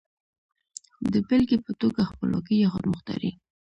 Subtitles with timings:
[1.11, 3.31] د بېلګې په توګه خپلواکي يا خودمختاري.